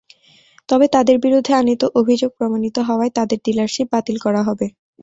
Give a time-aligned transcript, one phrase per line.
[0.69, 4.67] তবে তাঁদের বিরুদ্ধে আনীত অভিযোগ প্রমাণিত হওয়ায় তাঁদের ডিলারশিপ বাতিল করা হবে।